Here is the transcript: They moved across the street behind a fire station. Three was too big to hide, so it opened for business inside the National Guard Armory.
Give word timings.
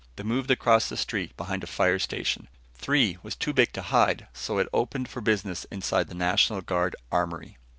They 0.15 0.23
moved 0.23 0.49
across 0.49 0.89
the 0.89 0.97
street 0.97 1.37
behind 1.37 1.63
a 1.63 1.67
fire 1.67 1.99
station. 1.99 2.47
Three 2.73 3.19
was 3.21 3.35
too 3.35 3.53
big 3.53 3.71
to 3.73 3.83
hide, 3.83 4.25
so 4.33 4.57
it 4.57 4.67
opened 4.73 5.09
for 5.09 5.21
business 5.21 5.65
inside 5.69 6.07
the 6.07 6.15
National 6.15 6.61
Guard 6.61 6.95
Armory. 7.11 7.55